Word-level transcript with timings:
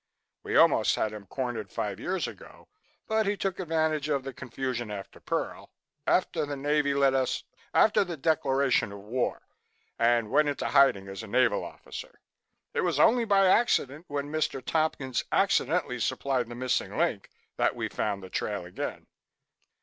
We 0.41 0.55
almost 0.57 0.95
had 0.95 1.13
him 1.13 1.27
cornered 1.27 1.69
five 1.71 1.99
years 1.99 2.27
ago 2.27 2.67
but 3.07 3.27
he 3.27 3.37
took 3.37 3.59
advantage 3.59 4.09
of 4.09 4.23
the 4.23 4.33
confusion 4.33 4.89
after 4.89 5.19
Pearl 5.19 5.69
after 6.07 6.43
the 6.43 6.57
Navy 6.57 6.95
let 6.95 7.13
us 7.13 7.43
after 7.71 8.03
the 8.03 8.17
declaration 8.17 8.91
of 8.91 8.97
war, 8.97 9.43
and 9.99 10.31
went 10.31 10.49
into 10.49 10.69
hiding 10.69 11.07
as 11.07 11.21
a 11.21 11.27
naval 11.27 11.63
officer. 11.63 12.19
It 12.73 12.81
was 12.81 12.99
only 12.99 13.25
by 13.25 13.45
accident, 13.45 14.05
when 14.07 14.31
Mr. 14.31 14.65
Tompkins 14.65 15.23
accidentally 15.31 15.99
supplied 15.99 16.49
the 16.49 16.55
missing 16.55 16.97
link, 16.97 17.29
that 17.57 17.75
we 17.75 17.87
found 17.87 18.23
the 18.23 18.31
trail 18.31 18.65
again." 18.65 19.05